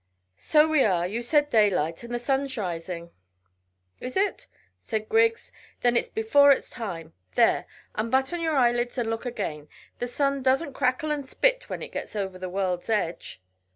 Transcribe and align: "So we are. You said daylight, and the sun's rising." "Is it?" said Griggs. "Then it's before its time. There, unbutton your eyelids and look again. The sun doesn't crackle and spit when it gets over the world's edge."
"So 0.37 0.67
we 0.67 0.83
are. 0.83 1.05
You 1.05 1.21
said 1.21 1.51
daylight, 1.51 2.01
and 2.01 2.11
the 2.11 2.17
sun's 2.17 2.57
rising." 2.57 3.11
"Is 3.99 4.17
it?" 4.17 4.47
said 4.79 5.07
Griggs. 5.07 5.51
"Then 5.81 5.95
it's 5.95 6.09
before 6.09 6.51
its 6.51 6.71
time. 6.71 7.13
There, 7.35 7.67
unbutton 7.93 8.41
your 8.41 8.55
eyelids 8.55 8.97
and 8.97 9.11
look 9.11 9.27
again. 9.27 9.67
The 9.99 10.07
sun 10.07 10.41
doesn't 10.41 10.73
crackle 10.73 11.11
and 11.11 11.29
spit 11.29 11.69
when 11.69 11.83
it 11.83 11.91
gets 11.91 12.15
over 12.15 12.39
the 12.39 12.49
world's 12.49 12.89
edge." 12.89 13.43